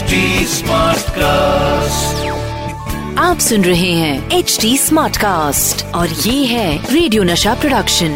HD 0.00 0.12
cast 1.14 2.28
आप 3.18 3.38
सुन 3.38 3.64
रहे 3.64 3.90
हैं 3.92 4.38
एच 4.38 4.56
डी 4.60 4.76
स्मार्ट 4.78 5.16
कास्ट 5.16 5.84
और 5.94 6.08
ये 6.08 6.44
है 6.46 6.92
रेडियो 6.92 7.22
नशा 7.22 7.54
प्रोडक्शन 7.54 8.12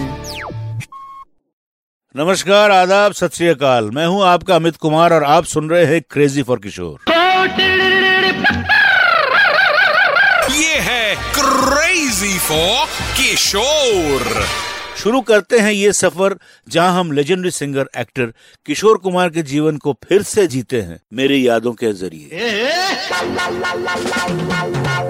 नमस्कार 2.14 2.70
आदाब 2.70 3.12
सत 3.12 3.34
श्री 3.34 3.46
अकाल। 3.48 3.90
मैं 3.90 4.06
हूँ 4.06 4.24
आपका 4.24 4.56
अमित 4.56 4.76
कुमार 4.76 5.12
और 5.12 5.24
आप 5.24 5.44
सुन 5.52 5.68
रहे 5.70 5.84
हैं 5.86 6.00
क्रेजी 6.10 6.42
फॉर 6.42 6.58
किशोर 6.58 7.12
ये 10.52 10.78
है 10.88 11.14
क्रेजी 11.38 12.38
फॉर 12.48 12.86
किशोर 13.18 14.44
शुरू 14.96 15.20
करते 15.20 15.58
हैं 15.58 15.72
ये 15.72 15.92
सफ़र, 15.92 16.36
जहाँ 16.66 16.98
हम 16.98 17.10
legendary 17.12 17.50
singer 17.50 17.88
actor 17.98 18.32
Kishore 18.66 18.98
Kumar 18.98 19.30
के 19.30 19.42
जीवन 19.44 19.76
को 19.76 19.92
फिर 20.04 20.22
से 20.24 20.46
जीते 20.46 20.80
हैं, 20.80 21.00
मेरी 21.12 21.46
यादों 21.46 21.72
के 21.74 21.92
ज़रिए। 21.92 22.28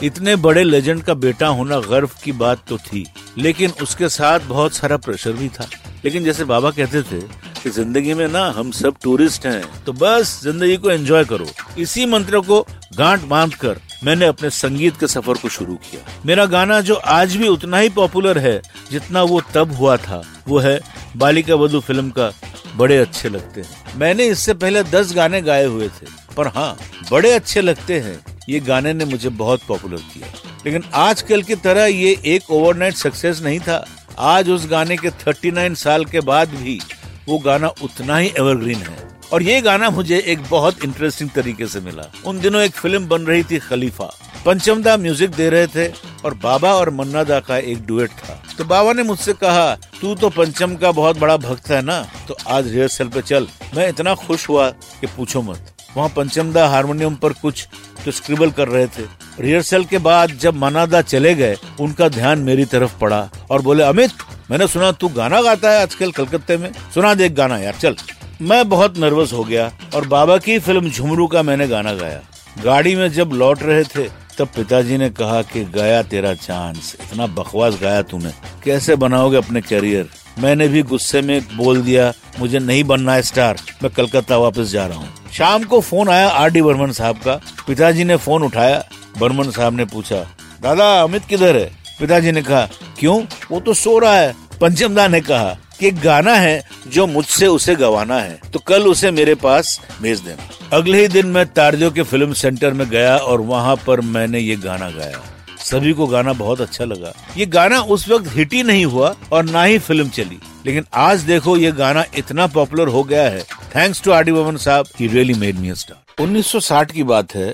इतने 0.02 0.36
बड़े 0.38 0.64
लेजेंड 0.64 1.02
का 1.02 1.14
बेटा 1.16 1.46
होना 1.48 1.78
गर्व 1.80 2.10
की 2.24 2.32
बात 2.34 2.64
तो 2.68 2.78
थी, 2.80 3.06
लेकिन 3.38 3.72
उसके 3.82 4.08
साथ 4.10 4.40
बहुत 4.48 4.74
सारा 4.74 4.96
प्रेशर 4.98 5.32
भी 5.32 5.48
था। 5.50 5.68
लेकिन 6.04 6.24
जैसे 6.24 6.44
बाबा 6.44 6.70
कहते 6.70 7.02
थे 7.02 7.20
कि 7.62 7.70
ज़िंदगी 7.70 8.14
में 8.14 8.26
ना 8.28 8.44
हम 8.56 8.70
सब 8.72 8.96
टूरिस्ट 9.02 9.46
हैं 9.46 9.84
तो 9.84 9.92
बस 9.94 10.40
ज़िंदगी 10.42 10.76
को 10.76 10.90
एंजॉय 10.90 11.24
करो। 11.24 11.46
इसी 11.78 12.06
मंत्र 12.06 12.40
को 12.40 12.60
गांठ 12.96 13.22
बाँध 13.26 13.54
कर 13.54 13.78
मैंने 14.04 14.26
अपने 14.26 14.50
संगीत 14.50 14.96
के 15.00 15.06
सफ़र 15.06 15.34
को 15.34 15.48
शुरू 15.48 15.74
किया। 15.74 16.22
मेरा 16.26 16.46
गाना 16.46 16.80
जो 16.80 16.94
आज 16.94 17.36
भी 17.36 17.48
उतना 17.48 17.78
ही 17.78 17.88
पॉपुलर 17.88 18.38
है, 18.38 18.62
जितना 18.90 19.22
वो 19.22 19.40
तब 19.54 19.72
हुआ 19.72 19.96
था, 19.96 20.22
वो 20.48 20.58
है 20.58 20.80
बालिका 21.16 21.54
वधु 21.54 21.80
फ़िल्म 21.80 22.10
का 22.10 22.32
बड़े 22.76 22.98
अच्छे 22.98 23.28
लगते 23.28 23.60
हैं। 23.60 23.98
मैंने 23.98 24.26
इससे 24.26 24.54
पहले 24.54 24.82
दस 24.82 25.12
गाने 25.14 25.42
गाए 25.42 25.64
हुए 25.64 25.88
थे, 25.88 26.06
पर 26.36 26.46
हाँ 26.46 26.76
बड़े 27.10 27.32
अच्छे 27.32 27.60
लगते 27.60 28.00
हैं। 28.00 28.24
ये 28.48 28.60
गाने 28.60 28.92
ने 28.92 29.04
मुझे 29.04 29.28
बहुत 29.28 29.60
पॉपुलर 29.68 29.96
किया। 29.96 30.26
लेकिन 30.66 30.84
आजकल 30.94 31.42
की 31.42 31.54
तरह 31.54 31.84
ये 31.84 32.16
एक 32.24 32.50
ओवरनाइट 32.50 32.94
सक्सेस 32.94 33.40
नहीं 33.42 33.60
था। 33.60 33.84
आज 34.18 34.50
उस 34.50 34.66
गाने 34.66 34.96
के 34.96 35.10
39 35.10 35.74
साल 35.74 36.04
के 36.04 36.20
बाद 36.20 36.48
भी 36.48 36.80
वो 37.28 37.38
गाना 37.38 37.68
उतना 37.68 38.16
ही 38.16 38.32
एवरग्रीन 38.38 38.78
है। 38.78 39.13
और 39.34 39.42
ये 39.42 39.60
गाना 39.60 39.90
मुझे 39.90 40.18
एक 40.26 40.42
बहुत 40.50 40.84
इंटरेस्टिंग 40.84 41.30
तरीके 41.30 41.66
से 41.66 41.80
मिला। 41.80 42.02
उन 42.26 42.40
दिनों 42.40 42.62
एक 42.62 42.72
फ़िल्म 42.72 43.08
बन 43.08 43.22
रही 43.22 43.42
थी 43.42 43.58
खलीफा। 43.58 44.04
पंचमदा 44.46 44.96
म्यूज़िक 44.96 45.30
दे 45.30 45.48
रहे 45.50 45.66
थे 45.66 45.88
और 46.24 46.34
बाबा 46.34 46.72
और 46.74 46.90
मन्ना 46.90 47.24
दा 47.24 47.40
का 47.40 47.58
एक 47.58 47.86
डुएट 47.86 48.10
था। 48.10 48.42
तो 48.58 48.64
बाबा 48.64 48.92
ने 48.92 49.02
मुझसे 49.02 49.32
कहा, 49.32 49.74
तू 49.74 50.14
तो 50.14 50.28
पंचम 50.28 50.76
का 50.76 50.92
बहुत 50.92 51.18
बड़ा 51.18 51.36
भक्त 51.36 51.70
है 51.70 51.82
ना? 51.82 52.08
तो 52.28 52.36
आज 52.48 52.68
रिहर्सल 52.68 53.08
पे 53.08 53.22
चल। 53.22 53.48
मैं 53.76 53.88
इतना 53.88 54.14
खुश 54.14 54.48
हुआ 54.48 54.70
कि 54.70 55.06
पूछो 55.06 55.42
मत। 55.42 55.72
वहाँ 55.96 56.08
पंचमदा 56.08 56.68
हारमोनियम 56.68 57.14
पर 57.14 57.32
कुछ 57.32 57.68
तो 58.04 58.10
स्क्रिबल 58.10 58.50
कर 58.50 58.68
रहे 58.68 58.86
थे। 58.86 59.06
रिहर्सल 59.40 59.84
के 59.84 59.98
बाद 59.98 60.30
जब 60.30 60.54
मनादा 60.54 61.02
चले 61.02 61.34
गए, 61.34 61.56
उनका 61.80 62.08
ध्यान 62.08 62.38
मेरी 62.38 62.64
तरफ़ 62.64 62.98
पड़ा 62.98 63.28
और 63.50 63.62
बोले, 63.62 63.82
अमित, 63.82 64.10
मैंने 64.50 64.66
सुना 64.68 64.92
तू 64.92 65.08
गाना 65.08 65.42
गाता 65.42 65.70
है 65.70 65.82
आजकल 65.82 66.10
कलकत्ते 66.12 66.56
में। 66.56 66.72
सुना 66.94 67.14
दे 67.14 67.26
एक 67.26 67.34
गाना 67.34 67.58
यार, 67.58 67.74
चल। 67.74 67.96
मैं 68.42 68.68
बहुत 68.68 68.98
नर्वस 68.98 69.32
हो 69.32 69.44
गया 69.44 69.70
और 69.94 70.06
बाबा 70.08 70.36
की 70.38 70.58
फ़िल्म 70.58 70.90
झुमरू 70.90 71.26
का 71.26 71.42
मैंने 71.42 71.66
गाना 71.68 71.92
गाया। 71.92 72.20
गाड़ी 72.64 72.94
में 72.96 73.08
जब 73.12 73.30
लौट 73.32 73.62
रहे 73.62 73.84
थे, 73.84 74.08
तब 74.38 74.48
पिताजी 74.56 74.96
ने 74.98 75.08
कहा 75.10 75.40
कि 75.42 75.64
गया 75.64 76.02
तेरा 76.02 76.34
चांस, 76.34 76.96
इतना 77.02 77.26
बकवास 77.26 77.78
गाया 77.82 78.02
तूने। 78.02 78.32
कैसे 78.64 78.96
बनाओगे 78.96 79.36
अपने 79.36 79.60
करियर 79.60 80.08
मैंने 80.38 80.68
भी 80.68 80.82
गुस्से 80.82 81.22
में 81.22 81.40
बोल 81.56 81.82
दिया, 81.82 82.12
मुझे 82.40 82.58
नहीं 82.58 82.84
बनना 82.84 83.14
है 83.14 83.22
स्टार 83.22 83.58
मैं 83.82 83.92
कलकत्ता 83.92 84.36
वापस 84.36 84.70
जा 84.70 84.86
रहा 84.86 84.98
हूँ। 84.98 85.30
शाम 85.32 85.64
को 85.64 85.80
फ़ोन 85.80 86.08
आया 86.08 86.28
आर 86.28 86.50
डी 86.50 86.62
बर्मन 86.62 86.92
साहब 86.92 87.16
का। 87.16 87.40
पिताजी 87.66 88.04
ने 88.04 88.16
फ़ोन 88.16 88.42
उठाया, 88.42 88.84
बर्मन 89.18 89.50
साहब 89.50 89.76
ने 89.76 89.84
पूछा, 89.84 90.16
दादा, 90.62 91.02
अमित 91.02 91.24
किधर 91.24 91.56
है? 91.56 91.70
पिताजी 92.00 92.32
ने 92.32 92.42
कहा, 92.42 92.68
क्यों? 92.98 93.22
वो 93.50 93.60
तो 93.60 93.74
सो 93.74 93.98
रहा 93.98 94.14
है, 94.14 94.34
पंचमदा 94.60 95.06
ने 95.08 95.20
कहा 95.20 95.56
कि 95.80 95.90
गाना 95.90 96.34
है 96.34 96.64
जो 96.86 97.06
मुझसे 97.06 97.46
उसे 97.46 97.74
गवाना 97.74 98.18
है 98.18 98.40
तो 98.52 98.58
कल 98.58 98.86
उसे 98.86 99.10
मेरे 99.10 99.34
पास 99.34 99.80
भेज 100.02 100.20
देना। 100.20 100.48
अगले 100.72 101.00
ही 101.00 101.08
दिन 101.08 101.26
मैं 101.26 101.46
तारजो 101.46 101.90
के 101.90 102.02
फ़िल्म 102.02 102.32
सेंटर 102.32 102.72
में 102.72 102.88
गया 102.90 103.16
और 103.16 103.40
वहाँ 103.42 103.76
पर 103.86 104.00
मैंने 104.00 104.38
ये 104.38 104.56
गाना 104.56 104.90
गाया। 104.90 105.20
सभी 105.60 105.92
को 105.92 106.06
गाना 106.06 106.32
बहुत 106.32 106.60
अच्छा 106.60 106.84
लगा। 106.84 107.12
ये 107.36 107.46
गाना 107.46 107.80
उस 107.80 108.08
वक्त 108.08 108.30
हिट 108.36 108.52
ही 108.52 108.62
नहीं 108.62 108.84
हुआ 108.84 109.14
और 109.32 109.44
ना 109.44 109.62
ही 109.62 109.78
फ़िल्म 109.78 110.08
चली। 110.08 110.38
लेकिन 110.66 110.84
आज 110.94 111.20
देखो, 111.20 111.56
ये 111.56 111.72
गाना 111.72 112.04
इतना 112.18 112.46
पॉपुलर 112.46 112.88
हो 112.88 113.02
गया 113.02 113.28
है। 113.28 113.42
थैंक्स 113.76 114.02
टू 114.02 114.12
आर 114.12 114.24
डी 114.24 114.32
साहब 114.58 114.86
he 115.00 115.06
really 115.06 115.34
made 115.34 115.58
me 115.58 115.74
star 115.74 116.22
1960 116.22 116.92
की 116.92 117.02
बात 117.02 117.34
है। 117.34 117.50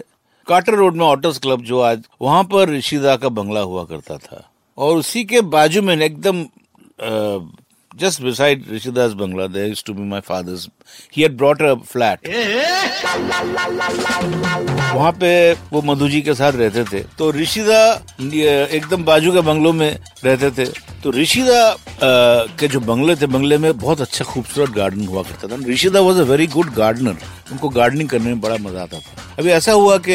कार्टर 0.46 0.74
रोड 0.74 0.96
में 0.96 1.04
ऑटर्स 1.06 1.38
क्लब 1.38 1.62
जो 1.62 1.80
आज, 1.80 2.02
वहाँ 2.22 2.42
पर 2.44 2.68
ऋषिदा 2.68 3.16
का 3.16 3.28
बंगला 3.28 3.60
हुआ 3.60 3.84
करता 3.84 4.16
था। 4.16 4.42
और 4.78 4.96
उसी 4.96 5.24
के 5.24 5.40
बाजू 5.40 5.82
में 5.82 5.96
एकदम 5.96 6.42
just 7.96 8.22
beside 8.22 8.64
Rishida's 8.64 9.14
Bangla, 9.14 9.52
there 9.52 9.66
used 9.66 9.86
to 9.86 9.94
be 9.94 10.02
my 10.02 10.20
father's. 10.20 10.68
He 11.10 11.22
had 11.22 11.36
brought 11.36 11.60
a 11.60 11.76
flat. 11.76 12.20
वहाँ 14.94 15.12
पे 15.20 15.52
वो 15.72 15.82
मधु 15.82 16.08
जी 16.08 16.20
के 16.22 16.34
साथ 16.34 16.52
रहते 16.52 16.84
थे। 16.84 17.00
तो 17.18 17.30
ऋषिदा 17.32 17.80
एकदम 18.20 19.04
बाजू 19.04 19.32
के 19.32 19.40
बंगलों 19.40 19.72
में 19.72 19.98
रहते 20.24 20.50
थे। 20.50 20.66
तो 21.02 21.10
ऋषिदा 21.10 21.76
के 22.60 22.68
जो 22.68 22.80
बंगले 22.80 23.16
थे 23.16 23.26
बंगले 23.26 23.58
में 23.58 23.76
बहुत 23.78 24.00
अच्छा 24.00 24.24
खूबसूरत 24.24 24.70
गार्डन 24.70 25.06
हुआ 25.06 25.22
करता 25.22 25.48
था। 25.48 25.56
Rishida 25.68 26.00
was 26.00 26.18
a 26.20 26.24
very 26.30 26.46
good 26.46 26.74
gardener 26.74 27.16
उनको 27.52 27.68
गार्डनिंग 27.68 28.08
करने 28.08 28.26
में 28.26 28.40
बड़ा 28.40 28.56
मज़ा 28.60 28.82
आता 28.82 28.98
था। 28.98 29.34
अभी 29.38 29.50
ऐसा 29.50 29.72
हुआ 29.72 29.96
कि 30.08 30.12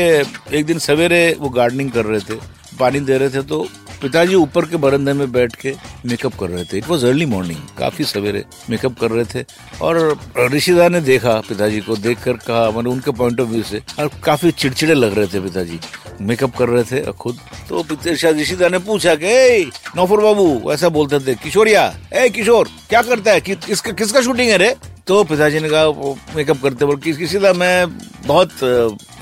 एक 0.57 0.65
दिन 0.65 0.79
सवेरे 0.79 1.35
वो 1.39 1.49
गार्डनिंग 1.49 1.91
कर 1.91 2.05
रहे 2.05 2.19
थे 2.19 2.39
पानी 2.79 2.99
दे 2.99 3.17
रहे 3.17 3.29
थे 3.29 3.41
तो 3.49 3.67
पिताजी 4.01 4.35
ऊपर 4.35 4.65
के 4.65 4.77
बरंदे 4.77 5.13
में 5.13 5.31
बैठ 5.31 5.55
के 5.55 5.75
मेकअप 6.05 6.33
कर 6.39 6.49
रहे 6.49 6.63
थे। 6.63 6.77
इट 6.77 6.87
वॉज़ 6.87 7.05
अर्ली 7.05 7.25
मॉर्निंग 7.25 7.59
काफ़ी 7.79 8.05
सवेरे 8.05 8.43
मेकअप 8.69 8.99
कर 8.99 9.11
रहे 9.11 9.25
थे। 9.25 9.45
और 9.81 10.19
ऋषिदा 10.51 10.89
ने 10.89 11.01
देखा 11.01 11.33
पिताजी 11.33 11.81
को 11.81 11.95
देख 11.95 12.23
कर 12.23 12.33
कहा 12.33 12.71
मैंने 12.71 12.89
उनके 12.89 13.11
पॉइंट 13.11 13.39
ऑफ़ 13.39 13.49
व्यू 13.49 13.63
से 13.63 13.81
और 13.99 14.09
काफ़ी 14.23 14.51
चिड़चिड़े 14.51 14.93
लग 14.93 15.17
रहे 15.17 15.27
थे 15.27 15.39
पिताजी। 15.39 15.79
मेकअप 16.21 16.55
कर 16.57 16.69
रहे 16.69 16.83
थे 16.83 17.11
खुद 17.11 17.37
तो 17.71 18.15
शायद 18.15 18.37
ऋषिदा 18.37 18.69
ने 18.69 18.79
पूछा 18.79 19.15
कि 19.15 19.71
नौफर 19.95 20.17
बाबू 20.17 20.71
ऐसा 20.71 20.89
बोलते 20.89 21.19
थे 21.19 21.35
किशोरिया 21.35 21.95
ए 22.13 22.29
किशोर 22.29 22.69
क्या 22.89 23.01
करता 23.01 23.31
है? 23.31 23.41
कि, 23.41 23.55
किसका 23.55 23.91
किसका 23.91 24.21
शूटिंग 24.21 24.49
है 24.49 24.57
रे? 24.57 24.75
तो 25.07 25.23
पिताजी 25.23 25.59
ने 25.59 25.69
कहा 25.69 26.35
मेकअप 26.35 26.61
करते 26.61 26.85
वक्त 26.85 27.03
किस 27.03 27.33
का 27.35 27.51
मैं 27.53 27.87
बहुत, 28.27 28.51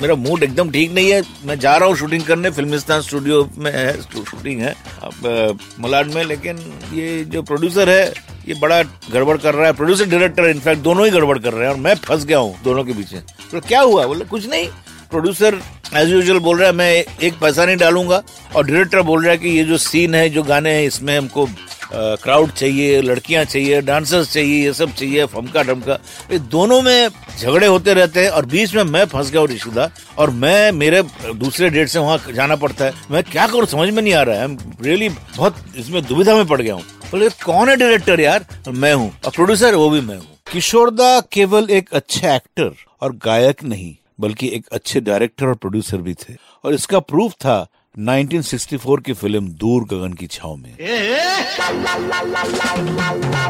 मेरा 0.01 0.15
मूड 0.15 0.43
एकदम 0.43 0.69
ठीक 0.71 0.91
नहीं 0.93 1.09
है। 1.11 1.21
मैं 1.45 1.57
जा 1.59 1.75
रहा 1.75 1.87
हूँ 1.87 1.95
शूटिंग 1.97 2.23
करने 2.23 2.49
फिल्मिस्तान 2.49 3.01
स्टूडियो 3.01 3.43
में 3.57 3.71
है 3.71 4.01
शूटिंग 4.01 4.61
है, 4.61 4.73
अब 5.03 5.57
मलाड 5.79 6.13
में, 6.13 6.23
लेकिन 6.23 6.59
ये 6.93 7.23
जो 7.25 7.41
प्रोड्यूसर 7.41 7.89
है, 7.89 8.13
ये 8.47 8.53
बड़ा 8.61 8.81
गड़बड़ 8.83 9.37
कर 9.37 9.55
रहा 9.55 9.67
है। 9.67 9.73
प्रोड्यूसर 9.73 10.09
डायरेक्टर 10.09 10.49
इनफैक्ट 10.49 10.81
दोनों 10.83 11.05
ही 11.05 11.11
गड़बड़ 11.11 11.37
कर 11.37 11.53
रहे 11.53 11.67
हैं 11.67 11.73
और 11.73 11.79
मैं 11.81 11.95
फंस 11.97 12.25
गया 12.25 12.37
हूँ 12.37 12.55
दोनों 12.63 12.83
के 12.83 12.93
पीछे। 12.93 13.21
तो 13.51 13.59
क्या 13.61 13.81
हुआ? 13.81 14.05
बोले, 14.07 14.25
कुछ 14.25 14.47
नहीं। 14.49 14.67
प्रोड्यूसर 15.11 15.59
एज 15.95 16.09
यूजल 16.09 16.39
बोल 16.39 16.57
रहा 16.57 16.67
है, 16.67 16.75
मैं 16.75 16.91
एक 16.93 17.33
पैसा 17.41 17.65
नहीं 17.65 17.77
डालूँगा। 17.77 18.21
और 18.55 18.65
डायरेक्टर 18.65 19.01
बोल 19.01 19.21
रहा 19.23 19.31
है 19.31 19.37
कि 19.37 19.49
ये 19.49 19.63
जो 19.63 19.77
सीन 19.79 20.15
है, 20.15 20.29
जो 20.29 20.43
गाने 20.43 20.73
हैं, 20.73 20.83
इसमें 20.85 21.17
हमको 21.17 21.47
क्राउड 21.91 22.51
चाहिए, 22.51 23.01
लड़कियाँ 23.01 23.43
चाहिए 23.45 23.81
डांसर्स 23.81 24.31
चाहिए, 24.33 24.63
ये 24.65 24.73
सब 24.73 24.93
चाहिए, 24.93 25.25
फमका, 25.25 25.63
डमका। 25.63 25.97
ये 26.31 26.39
दोनों 26.39 26.81
में 26.81 27.09
झगड़े 27.39 27.67
होते 27.67 27.93
रहते 27.93 28.23
हैं 28.23 28.29
और 28.29 28.45
बीच 28.45 28.73
में 28.75 28.83
मैं 28.83 29.05
फंस 29.05 29.31
गया 29.31 29.41
और 29.41 29.49
ऋषिदा 29.49 29.89
और 30.17 30.29
मैं, 30.29 30.71
मेरे 30.71 31.01
दूसरे 31.35 31.69
डेट 31.69 31.87
से 31.87 31.99
वहाँ 31.99 32.33
जाना 32.33 32.55
पड़ता 32.55 32.85
है। 32.85 32.93
मैं 33.11 33.23
क्या 33.23 33.47
करूँ, 33.47 33.65
समझ 33.65 33.89
में 33.89 34.01
नहीं 34.01 34.13
आ 34.13 34.21
रहा 34.21 34.41
है। 34.41 34.57
रियली 34.81 35.09
बहुत 35.09 35.55
इसमें 35.77 36.01
दुविधा 36.05 36.35
में 36.35 36.45
पड़ 36.45 36.61
गया 36.61 36.73
हूँ। 36.73 36.83
बोले, 37.11 37.29
कौन 37.45 37.69
है 37.69 37.75
डायरेक्टर 37.75 38.19
यार? 38.19 38.45
मैं 38.69 38.93
हूँ। 38.93 39.11
और 39.25 39.31
प्रोड्यूसर 39.31 39.75
वो 39.75 39.89
भी 39.89 40.01
मैं 40.01 40.17
हूँ। 40.17 40.27
किशोरदा 40.51 41.19
केवल 41.31 41.69
एक 41.69 41.93
अच्छे 41.93 42.27
एक्टर 42.35 42.71
और 43.01 43.15
गायक 43.25 43.63
नहीं, 43.63 43.95
बल्कि 44.19 44.47
एक 44.47 44.65
अच्छे 44.71 44.99
डायरेक्टर 45.01 45.45
और 45.45 45.55
प्रोड्यूसर 45.55 45.97
भी 45.97 46.13
थे। 46.13 46.35
और 46.63 46.73
इसका 46.73 46.99
प्रूफ 46.99 47.33
था 47.33 47.65
1964 47.97 49.01
की 49.05 49.13
फ़िल्म 49.13 49.47
दूर 49.53 49.83
गगन 49.83 50.13
की 50.13 50.27
छाव 50.27 50.55
में। 50.55 50.77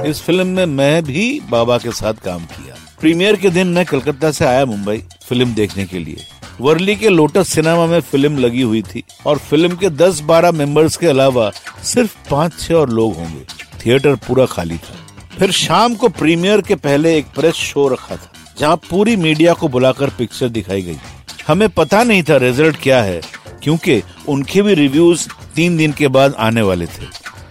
इस 0.06 0.22
फ़िल्म 0.22 0.48
में 0.48 0.66
मैं 0.66 1.04
भी 1.04 1.40
बाबा 1.50 1.78
के 1.78 1.92
साथ 1.92 2.13
काम 2.13 2.45
किया। 2.45 2.75
प्रीमियर 3.01 3.36
के 3.36 3.50
दिन 3.50 3.68
मैं 3.68 3.86
कलकत्ता 3.86 4.31
से 4.31 4.45
आया 4.45 4.66
मुंबई 4.66 4.98
फ़िल्म 5.28 5.54
देखने 5.54 5.86
के 5.86 6.00
लिए। 6.00 6.25
वर्ली 6.62 6.95
के 6.95 7.10
लोटस 7.10 7.48
सिनेमा 7.48 7.86
में 7.86 8.00
फ़िल्म 8.01 8.38
लगी 8.38 8.62
हुई 8.62 8.81
थी 8.84 9.04
और 9.25 9.38
फ़िल्म 9.40 9.75
के 9.75 9.90
10-12 9.90 10.51
मेंबर्स 10.51 10.98
के 10.98 11.07
अलावा 11.07 11.50
सिर्फ़ 11.84 12.18
पाँच 12.31 12.60
छह 12.60 12.74
और 12.74 12.90
लोग 12.90 13.16
होंगे। 13.16 13.45
थिएटर 13.86 14.16
पूरा 14.28 14.45
खाली 14.45 14.78
था। 14.78 14.95
फिर 15.38 15.51
शाम 15.51 15.95
को 15.95 16.10
प्रीमियर 16.10 16.62
के 16.62 16.75
पहले 16.78 17.18
एक 17.18 17.25
प्रेस 17.36 17.56
शो 17.56 17.88
रखा 17.88 18.16
था 18.16 18.31
जहाँ 18.60 18.75
पूरी 18.90 19.16
मीडिया 19.16 19.54
को 19.54 19.68
बुलाकर 19.68 20.10
पिक्चर 20.10 20.50
दिखाई 20.50 20.81
गई। 20.81 20.98
हमें 21.48 21.69
पता 21.69 22.04
नहीं 22.04 22.24
था 22.24 22.38
रिज़ल्ट 22.38 22.78
क्या 22.84 23.01
है 23.04 23.22
क्योंकि 23.63 24.01
उनके 24.27 24.62
भी 24.62 24.74
रिव्यूज़ 24.74 25.27
तीन 25.56 25.77
दिन 25.77 25.92
के 25.92 26.07
बाद 26.07 26.36
आने 26.39 26.62
वाले 26.62 26.86
थे। 26.86 27.07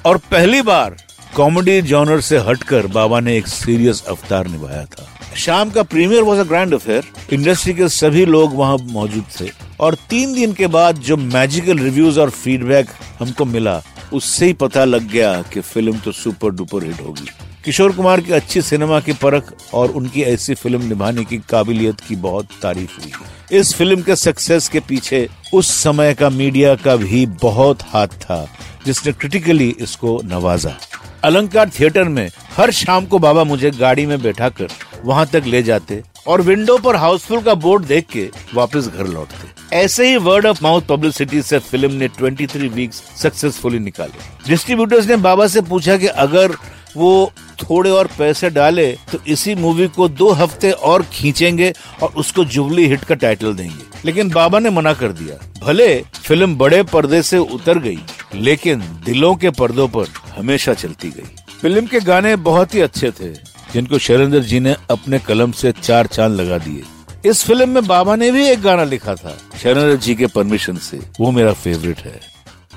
और 0.06 0.16
पहली 0.30 0.62
बार 0.62 0.96
कॉमेडी 1.36 1.80
जॉनर 1.82 2.20
से 2.20 2.38
हटकर 2.38 2.86
बाबा 2.86 3.20
ने 3.20 3.36
एक 3.36 3.46
सीरियस 3.48 4.04
अवतार 4.08 4.46
निभाया 4.46 4.84
था। 4.84 5.06
शाम 5.36 5.70
का 5.70 5.82
premiere 5.82 6.22
was 6.22 6.40
a 6.40 6.44
grand 6.44 6.74
affair 6.74 7.04
industry 7.32 7.74
के 7.74 7.88
सभी 7.88 8.24
लोग 8.24 8.56
वहाँ 8.56 8.76
मौजूद 8.76 9.24
थे। 9.40 9.48
और 9.80 9.94
तीन 10.10 10.34
दिन 10.34 10.52
के 10.52 10.66
बाद 10.66 10.98
जो 10.98 11.16
मैजिकल 11.16 11.78
रिव्यूज़ 11.78 12.20
और 12.20 12.30
फीडबैक 12.30 12.88
हमको 13.20 13.44
मिला, 13.44 13.82
उससे 14.12 14.46
ही 14.46 14.52
पता 14.52 14.84
लग 14.84 15.08
गया 15.10 15.42
कि 15.42 15.60
फ़िल्म 15.60 15.98
तो 15.98 16.12
सुपर 16.12 16.50
डुपर 16.50 16.84
हिट 16.84 17.00
होगी। 17.00 17.28
किशोर 17.64 17.92
कुमार 17.92 18.20
की 18.20 18.32
अच्छी 18.32 18.60
सिनेमा 18.62 18.98
की 19.00 19.12
परख 19.12 19.52
और 19.74 19.90
उनकी 19.90 20.22
ऐसी 20.22 20.54
फ़िल्म 20.54 20.84
निभाने 20.84 21.24
की 21.24 21.36
काबिलियत 21.48 22.00
की 22.00 22.16
बहुत 22.16 22.48
तारीफ़ 22.62 22.96
हुई। 23.00 23.58
इस 23.58 23.72
फ़िल्म 23.74 24.02
के 24.02 24.16
सक्सेस 24.16 24.68
के 24.68 24.80
पीछे 24.80 25.28
उस 25.54 25.70
समय 25.74 26.14
का 26.14 26.30
मीडिया 26.30 26.74
का 26.74 26.96
भी 26.96 27.24
बहुत 27.42 27.82
हाथ 27.82 28.06
था, 28.06 28.46
जिसने 28.86 29.12
क्रिटिकली 29.12 29.68
इसको 29.80 30.20
नवाजा। 30.24 30.76
अलंकार 31.24 31.70
थिएटर 31.70 32.08
में 32.08 32.28
हर 32.56 32.70
शाम 32.70 33.06
को 33.06 33.18
बाबा 33.18 33.44
मुझे 33.44 33.70
गाड़ी 33.70 34.06
में 34.06 34.20
बैठा 34.22 34.48
कर 34.48 34.68
वहाँ 35.04 35.26
तक 35.26 35.42
ले 35.46 35.62
जाते 35.62 36.02
और 36.26 36.40
विंडो 36.40 36.78
पर 36.78 36.96
हाउसफुल 36.96 37.42
का 37.42 37.54
बोर्ड 37.54 37.84
देख 37.84 38.06
के 38.12 38.28
वापस 38.54 38.88
घर 38.88 39.06
लौटते। 39.06 39.76
ऐसे 39.76 40.08
ही 40.08 40.16
वर्ड 40.18 40.46
ऑफ़ 40.46 40.62
माउथ 40.62 40.82
पब्लिसिटी 40.82 41.42
से 41.42 41.58
फ़िल्म 41.60 41.92
ने 41.92 42.08
23 42.10 42.68
वीक्स 42.68 43.02
सक्सेसफुली 43.16 43.78
निकाले। 43.78 44.48
डिस्ट्रीब्यूटर्स 44.48 45.08
ने 45.08 45.16
बाबा 45.22 45.46
से 45.46 45.60
पूछा 45.62 45.96
कि 45.96 46.06
अगर 46.06 46.56
वो 46.96 47.32
थोड़े 47.62 47.90
और 47.90 48.08
पैसे 48.18 48.50
डाले 48.50 48.86
तो 49.12 49.18
इसी 49.28 49.54
मूवी 49.54 49.88
को 49.88 50.08
दो 50.10 50.30
हफ़्ते 50.32 50.70
और 50.70 51.02
खींचेंगे 51.12 51.72
और 52.02 52.12
उसको 52.16 52.44
जुबली 52.46 52.86
हिट 52.86 53.04
का 53.04 53.14
टाइटल 53.16 53.54
देंगे। 53.54 53.84
लेकिन 54.04 54.30
बाबा 54.30 54.58
ने 54.58 54.70
मना 54.70 54.92
कर 54.94 55.12
दिया। 55.12 55.36
भले 55.62 55.94
फ़िल्म 56.16 56.56
बड़े 56.56 56.82
पर्दे 56.82 57.22
से 57.22 57.38
उतर 57.38 57.78
गई, 57.78 57.98
लेकिन 58.34 58.82
दिलों 59.04 59.34
के 59.34 59.50
पर्दों 59.50 59.88
पर 59.88 60.06
हमेशा 60.36 60.74
चलती 60.74 61.10
गई। 61.10 61.28
फ़िल्म 61.60 61.86
के 61.86 62.00
गाने 62.00 62.34
बहुत 62.38 62.74
ही 62.74 62.80
अच्छे 62.80 63.10
थे, 63.10 63.32
जिनको 63.72 63.98
शैलेंद्र 63.98 64.40
जी 64.40 64.60
ने 64.60 64.76
अपने 64.90 65.18
कलम 65.18 65.52
से 65.52 65.72
चार 65.72 66.06
चाँद 66.06 66.32
लगा 66.32 66.58
दिए। 66.58 66.82
इस 67.24 67.44
फ़िल्म 67.44 67.68
में 67.68 67.86
बाबा 67.86 68.16
ने 68.16 68.30
भी 68.30 68.48
एक 68.48 68.62
गाना 68.62 68.84
लिखा 68.84 69.14
था, 69.14 69.36
शैलेंद्र 69.62 69.96
जी 69.96 70.14
के 70.14 70.26
परमिशन 70.26 70.76
से, 70.76 71.00
वो 71.20 71.30
मेरा 71.30 71.52
फेवरेट 71.52 71.98
है। 71.98 72.20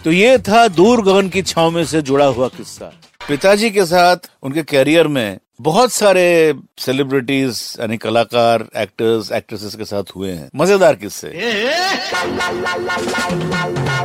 तो 0.03 0.11
ये 0.11 0.38
था 0.39 0.67
दूर 0.67 1.01
गगन 1.01 1.29
की 1.29 1.41
छाव 1.41 1.71
में 1.71 1.85
से 1.85 2.01
जुड़ा 2.01 2.25
हुआ 2.25 2.47
किस्सा। 2.47 2.91
पिताजी 3.27 3.69
के 3.72 3.86
साथ 3.86 4.30
उनके 4.44 4.62
कैरियर 4.63 5.07
में 5.07 5.38
बहुत 5.62 5.92
सारे 5.92 6.54
सेलिब्रिटीज 6.80 7.62
यानी 7.80 7.98
कलाकार 7.98 8.66
एक्टर्स 8.77 9.31
एक्ट्रेसेस 9.31 9.75
के 9.75 9.86
साथ 9.86 10.12
हुए 10.16 10.31
हैं। 10.31 10.50
मज़ेदार 10.56 10.95
किस्से। 10.95 11.27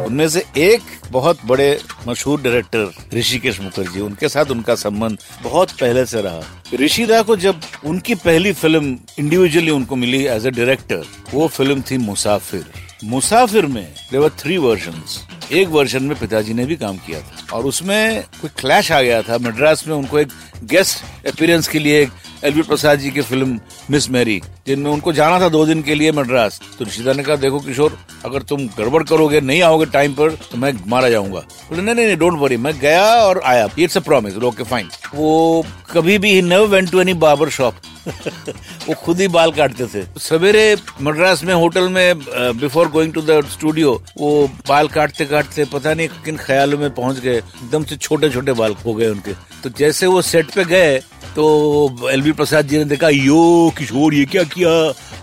उनमें 0.05 0.29
से 0.29 0.45
एक 0.59 0.83
बहुत 1.11 1.45
बड़े 1.47 1.69
मशहूर 2.09 2.41
डायरेक्टर 2.43 2.93
ऋषिकेश 3.15 3.61
मुखर्जी, 3.61 4.01
उनके 4.01 4.29
साथ 4.29 4.51
उनका 4.51 4.75
संबंध 4.75 5.19
बहुत 5.43 5.71
पहले 5.71 6.05
से 6.07 6.23
रहा। 6.23 6.43
ऋषिदा 6.81 7.23
को 7.23 7.37
जब 7.37 7.61
उनकी 7.85 8.15
पहली 8.15 8.53
फ़िल्म 8.53 8.99
इंडिविजुअली 9.19 9.71
उनको 9.71 9.97
मिली 9.97 10.25
एज 10.27 10.47
ए 10.47 10.51
डायरेक्टर 10.51 11.05
वो 11.35 11.49
फ़िल्म 11.49 11.83
थी 11.91 11.99
मुसाफिर। 11.99 12.65
मुसाफिर 13.05 13.67
में 13.67 13.87
देवर 14.13 14.31
थ्री 14.39 14.59
वर्जन्स 14.59 15.21
एक 15.53 15.69
वर्जन 15.69 16.03
में 16.03 16.19
पिताजी 16.19 16.55
ने 16.55 16.65
भी 16.67 16.77
काम 16.77 16.97
किया 16.97 17.21
था। 17.21 17.57
और 17.57 17.65
उसमें 17.65 18.23
कोई 18.41 18.51
क्लैश 18.59 18.91
आ 18.93 19.01
गया 19.03 19.23
था। 19.23 19.39
मद्रास 19.39 19.87
में 19.89 19.95
उनको 19.97 20.19
एक 20.19 20.29
गेस्ट 20.65 21.29
अपीयरेंस 21.29 21.69
के 21.69 21.79
लिए 21.79 22.09
एलवी 22.45 22.63
प्रसाद 22.63 22.99
जी 22.99 23.11
की 23.11 23.21
फ़िल्म 23.21 23.59
मिस 23.91 24.09
मैरी 24.11 24.41
जिनमें 24.67 24.91
उनको 24.91 25.13
जाना 25.13 25.41
था 25.41 25.49
दो 25.49 25.65
दिन 25.67 25.83
के 25.83 25.95
लिए 25.95 26.13
मद्रास। 26.13 26.61
तो 26.79 26.85
ऋषिदा 26.85 27.13
ने 27.13 27.23
कहा, 27.23 27.37
देखो 27.37 27.59
किशोर, 27.61 27.99
अगर 28.25 28.43
तुम 28.43 28.67
गड़बड़ 28.79 29.03
करोगे, 29.03 29.41
नहीं 29.41 29.63
आओगे 29.63 29.87
टाइम 29.87 30.13
पर 30.15 30.31
तो 30.53 30.59
मैं 30.59 30.73
मारा 30.89 31.09
जाऊँगा। 31.11 31.41
बोले, 31.41 31.83
नहीं 31.83 31.95
नहीं 31.97 32.17
डोंट 32.17 32.39
वरी 32.39 32.57
मैं 32.57 32.79
गया 32.79 33.05
और 33.17 33.41
आया। 33.45 33.69
It's 33.79 33.97
a 33.97 34.01
promise 34.01 34.37
okay 34.37 34.65
fine 34.65 34.89
वो 35.15 35.65
कभी 35.93 36.19
भी 36.19 36.33
he 36.33 36.43
never 36.43 36.67
went 36.67 36.91
to 36.91 37.01
any 37.01 37.15
barber 37.21 37.49
shop 37.51 37.75
वो 38.89 38.95
खुद 38.95 39.21
ही 39.21 39.29
बाल 39.29 39.51
काटते 39.53 39.87
थे। 39.87 40.05
सवेरे 40.21 40.77
मद्रास 41.03 41.43
में 41.45 41.53
होटल 41.55 41.89
में 41.89 42.19
before 42.59 42.89
going 42.91 43.13
to 43.15 43.23
the 43.23 43.41
studio 43.53 43.93
वो 44.19 44.31
बाल 44.69 44.89
काटते 44.89 45.25
काटते 45.27 45.65
पता 45.73 45.95
नहीं 45.95 46.09
किन 46.25 46.37
ख्यालों 46.37 46.79
में 46.79 46.91
पहुँच 46.95 47.19
गए। 47.19 47.37
एकदम 47.37 47.85
से 47.85 47.97
छोटे 47.97 48.31
छोटे 48.31 48.53
बाल 48.53 48.75
हो 48.85 48.95
गए 48.95 49.09
उनके। 49.09 49.33
तो 49.63 49.71
जैसे 49.79 50.07
वो 50.07 50.23
सेट 50.23 50.51
पे 50.51 50.65
गए 50.65 50.99
तो 51.37 52.09
एल 52.11 52.23
बी 52.23 52.33
प्रसाद 52.33 52.67
जी 52.67 52.79
ने 52.79 52.85
देखा 52.85 53.09
यो 53.09 53.73
किशोर 53.79 54.15
ये 54.15 54.25
क्या 54.25 54.43
किया? 54.45 54.71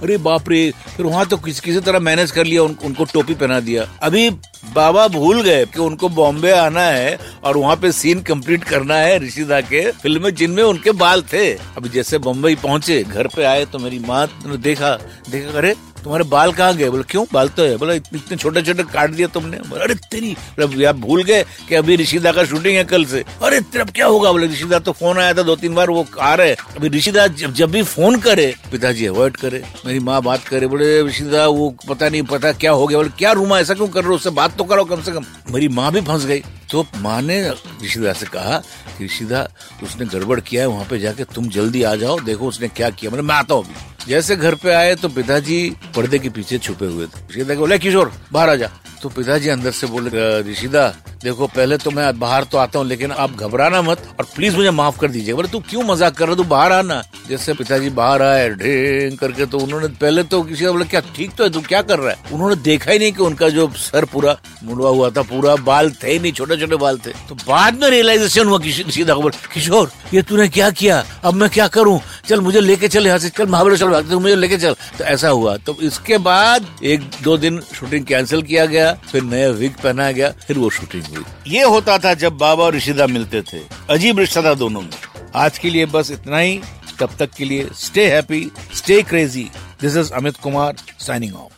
अरे 0.03 0.17
बाप 0.17 0.49
रे। 0.49 0.59
फिर 0.95 1.05
वहाँ 1.05 1.25
तो 1.25 1.37
किस 1.37 1.59
किसी 1.59 1.79
तरह 1.79 1.99
मैनेज 1.99 2.31
कर 2.31 2.45
लिया 2.45 2.63
उन, 2.63 2.75
उनको 2.85 3.05
टोपी 3.05 3.33
पहना 3.33 3.59
दिया। 3.59 3.85
अभी 4.03 4.29
बाबा 4.75 5.07
भूल 5.07 5.41
गए 5.41 5.65
कि 5.65 5.79
उनको 5.79 6.09
बॉम्बे 6.09 6.51
आना 6.51 6.81
है 6.81 7.17
और 7.43 7.57
वहाँ 7.57 7.75
पे 7.75 7.91
सीन 7.91 8.21
कंप्लीट 8.21 8.63
करना 8.63 8.95
है 8.95 9.17
ऋषिदा 9.19 9.59
के 9.63 9.81
फ़िल्म 9.93 10.23
में 10.23 10.33
जिनमें 10.35 10.63
उनके 10.63 10.91
बाल 10.93 11.21
थे। 11.33 11.51
अभी 11.53 11.89
जैसे 11.89 12.17
बॉम्बे 12.19 12.55
पहुँचे 12.63 13.03
घर 13.03 13.27
पे 13.27 13.43
आए 13.43 13.65
तो 13.65 13.79
मेरी 13.79 13.99
माँ 13.99 14.25
ने 14.45 14.57
देखा 14.59 14.95
देखा 15.29 15.57
अरे 15.57 15.75
तुम्हारे 16.07 16.23
बाल 16.23 16.51
कहाँ 16.53 16.75
गए? 16.75 16.89
बोले, 16.89 17.03
क्यों? 17.03 17.25
बाल 17.33 17.49
तो 17.49 17.63
है। 17.63 17.75
बोला, 17.77 17.93
इतने 17.93 18.35
छोटे 18.35 18.61
छोटे 18.61 18.83
काट 18.83 19.09
दिया 19.11 19.27
तुमने। 19.27 19.57
अरे 19.57 19.95
तेरी 20.11 20.83
आप 20.83 20.95
भूल 20.95 21.23
गए 21.23 21.43
कि 21.69 21.75
अभी 21.75 21.95
ऋषिदा 21.95 22.31
का 22.31 22.43
शूटिंग 22.45 22.75
है 22.77 22.83
कल 22.83 23.05
से। 23.05 23.23
अरे 23.43 23.59
तेरा 23.61 23.85
क्या 23.85 24.05
होगा? 24.05 24.31
बोले, 24.31 24.47
ऋषिदा 24.47 24.79
तो 24.79 24.91
फ़ोन 24.91 25.17
आया 25.17 25.33
था 25.33 25.43
दो 25.43 25.55
तीन 25.55 25.75
बार, 25.75 25.89
वो 25.89 26.05
आ 26.19 26.33
रहे 26.35 26.53
अभी 26.53 26.89
ऋषिदा 26.89 27.27
जब 27.27 27.53
जब 27.53 27.71
भी 27.71 27.83
फ़ोन 27.83 28.19
करे, 28.19 28.53
पिताजी 28.71 29.05
अवॉइड 29.05 29.37
करे, 29.37 29.63
मेरी 29.85 29.99
माँ 29.99 30.21
बात 30.21 30.47
करे, 30.47 30.67
बोले, 30.67 31.01
ऋषिदा, 31.03 31.47
वो 31.47 31.69
पता 31.89 32.09
नहीं, 32.09 32.23
पता 32.23 32.51
क्या 32.53 32.71
हो 32.71 32.87
गया? 32.87 32.97
बोले, 32.97 33.09
क्या 33.09 33.31
रूमा, 33.31 33.59
ऐसा 33.59 33.73
क्यों 33.73 33.87
कर 33.87 34.01
रहे 34.01 34.09
हो? 34.09 34.15
उससे 34.15 34.29
बात 34.29 34.57
तो 34.57 34.63
करो 34.63 34.85
कम 34.85 35.01
से 35.01 35.11
कम। 35.11 35.25
मेरी 35.51 35.67
माँ 35.67 35.91
भी 35.91 36.01
फंस 36.01 36.25
गई। 36.25 36.43
तो 36.71 36.85
माँ 36.97 37.21
ने 37.21 37.37
ऋषिदा 37.83 38.13
से 38.13 38.25
कहा 38.25 38.57
कि 38.97 39.05
ऋषिदा, 39.05 39.47
उसने 39.83 40.05
गड़बड़ 40.05 40.39
किया 40.39 40.61
है, 40.61 40.67
वहाँ 40.67 40.85
पे 40.89 40.99
जाके 40.99 41.23
तुम 41.23 41.47
जल्दी 41.49 41.83
आ 41.83 41.95
जाओ, 41.95 42.19
देखो 42.19 42.47
उसने 42.47 42.67
क्या 42.67 42.89
किया। 42.89 43.11
मतलब 43.11 43.23
मैं 43.23 43.35
आता 43.35 43.53
हूँ 43.53 43.65
जैसे 44.07 44.35
घर 44.35 44.55
पे 44.55 44.73
आए 44.73 44.95
तो 44.95 45.09
पिताजी 45.09 45.59
पर्दे 45.95 46.19
के 46.19 46.29
पीछे 46.29 46.57
छुपे 46.57 46.85
हुए 46.85 47.07
थे। 47.07 47.19
ऋषिदा 47.29 47.53
के 47.53 47.59
बोले 47.59 47.79
किशोर, 47.79 48.11
बाहर 48.33 48.49
आ 48.49 48.55
जा। 48.55 48.69
तो 49.07 49.11
पिताजी 49.15 49.49
अंदर 49.49 49.71
से 49.71 49.87
बोले 49.87 50.11
ऋषिदा, 50.43 50.83
देखो, 51.23 51.47
पहले 51.47 51.77
तो 51.77 51.91
मैं 51.91 52.19
बाहर 52.19 52.43
तो 52.43 52.57
आता 52.57 52.79
हूँ, 52.79 52.87
लेकिन 52.87 53.11
आप 53.13 53.35
घबराना 53.39 53.81
मत 53.81 54.01
और 54.19 54.25
प्लीज़ 54.35 54.55
मुझे 54.55 54.71
माफ़ 54.71 54.99
कर 54.99 55.07
दीजिए। 55.07 55.33
बोले, 55.33 55.47
तू 55.47 55.59
क्यों 55.59 55.83
मज़ाक 55.83 56.15
कर 56.15 56.25
रहा 56.27 56.35
तू 56.35 56.43
बाहर 56.43 56.71
आना। 56.73 57.01
जैसे 57.29 57.53
पिताजी 57.53 57.89
बाहर 57.89 58.21
आए, 58.21 58.49
ढेंग 58.51 59.17
करके 59.17 59.45
तो 59.45 59.59
उन्होंने 59.59 59.87
पहले 59.95 60.23
तो 60.23 60.41
किसी 60.43 60.65
बोले, 60.67 60.85
क्या 60.85 61.01
ठीक 61.15 61.31
तो 61.35 61.43
है? 61.43 61.49
तू 61.49 61.61
क्या 61.61 61.81
कर 61.81 61.99
रहा 61.99 62.11
है? 62.11 62.17
उन्होंने 62.33 62.55
देखा 62.61 62.91
ही 62.91 62.99
नहीं 62.99 63.11
कि 63.11 63.23
उनका 63.23 63.49
जो 63.49 63.69
सर 63.77 64.05
पूरा 64.05 64.35
मुड़वा 64.63 64.89
हुआ 64.89 65.09
था, 65.09 65.21
पूरा 65.23 65.55
बाल 65.63 65.91
थे 66.03 66.11
ही 66.11 66.19
नहीं 66.19 66.31
छोटे 66.33 66.57
छोटे 66.57 66.75
बाल 66.75 66.97
थे। 66.97 67.11
तो 67.29 67.35
बाद 67.47 67.81
में 67.81 67.89
रियलाइजेशन 67.89 68.47
हुआ 68.47 68.59
खबर 68.59 69.29
किशोर, 69.53 69.91
ये 70.13 70.21
तूने 70.21 70.47
क्या 70.49 70.69
किया? 70.71 71.03
अब 71.23 71.33
मैं 71.33 71.49
क्या 71.49 71.67
करूँ? 71.69 71.99
चल 72.27 72.41
मुझे 72.41 72.61
लेके 72.61 72.87
चल 72.87 73.07
यहाँ 73.07 73.17
से 73.19 73.29
चल 73.29 73.47
महाबलेश्वर 73.47 74.15
मुझे 74.15 74.35
लेके 74.35 74.57
चल। 74.57 74.75
तो 74.97 75.03
ऐसा 75.05 75.29
हुआ। 75.29 75.55
तो 75.57 75.77
इसके 75.81 76.17
बाद 76.19 76.67
एक 76.85 77.09
दो 77.23 77.37
दिन 77.37 77.59
शूटिंग 77.75 78.05
कैंसिल 78.05 78.41
किया 78.43 78.65
गया 78.65 78.93
फिर 79.11 79.23
नया 79.23 79.49
विग 79.59 79.75
पहना 79.83 80.11
गया 80.11 80.29
फिर 80.47 80.57
वो 80.57 80.69
शूटिंग 80.69 81.03
हुई। 81.05 81.53
ये 81.55 81.63
होता 81.65 81.97
था 81.97 82.13
जब 82.23 82.37
बाबा 82.37 82.63
और 82.63 82.75
ऋषिदा 82.75 83.07
मिलते 83.07 83.41
थे 83.51 83.61
अजीब 83.89 84.19
रिश्ता 84.19 84.41
था 84.41 84.53
दोनों 84.55 84.81
में। 84.81 84.89
आज 85.35 85.57
के 85.57 85.69
लिए 85.69 85.85
बस 85.85 86.11
इतना 86.11 86.37
ही। 86.39 86.59
तब 86.99 87.09
तक 87.19 87.29
के 87.37 87.45
लिए 87.45 87.67
stay 87.75 88.05
happy 88.11 88.39
stay 88.75 89.01
crazy 89.01 89.43
this 89.81 89.97
is 89.97 90.11
Amit 90.13 90.37
Kumar 90.43 90.75
signing 90.99 91.35
off 91.35 91.53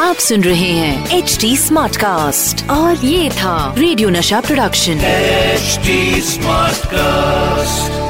आप 0.00 0.16
सुन 0.18 0.44
रहे 0.44 0.70
हैं 0.70 1.18
एच 1.18 1.36
डी 1.40 1.56
स्मार्ट 1.56 1.96
कास्ट 1.96 2.68
और 2.70 3.04
ये 3.04 3.28
था 3.30 3.74
रेडियो 3.78 4.08
नशा 4.10 4.40
प्रोडक्शन 4.40 5.04
एचडी 5.04 6.20
स्मार्ट 6.22 6.86
कास्ट 6.86 8.01